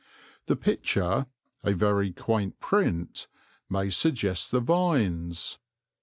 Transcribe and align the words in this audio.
The 0.47 0.55
picture, 0.55 1.27
a 1.63 1.73
very 1.73 2.11
quaint 2.11 2.59
print, 2.59 3.27
may 3.69 3.91
suggest 3.91 4.49
the 4.49 4.59
vines. 4.59 5.59